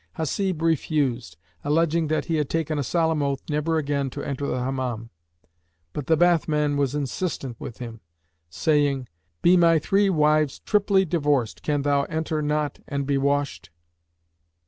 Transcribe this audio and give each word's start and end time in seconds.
Hasib 0.17 0.63
refused, 0.63 1.37
alleging 1.63 2.07
that 2.07 2.25
he 2.25 2.37
had 2.37 2.49
taken 2.49 2.79
a 2.79 2.83
solemn 2.83 3.21
oath 3.21 3.43
never 3.49 3.77
again 3.77 4.09
to 4.09 4.23
enter 4.23 4.47
the 4.47 4.57
Hammam; 4.57 5.11
but 5.93 6.07
the 6.07 6.17
bathman 6.17 6.75
was 6.75 6.95
instant 6.95 7.55
with 7.59 7.77
him, 7.77 8.01
saying, 8.49 9.07
"Be 9.43 9.55
my 9.55 9.77
three 9.77 10.09
wives 10.09 10.57
triply 10.57 11.05
divorced, 11.05 11.61
can 11.61 11.83
thou 11.83 12.05
enter 12.05 12.41
not 12.41 12.79
and 12.87 13.05
be 13.05 13.19
washed!" 13.19 13.69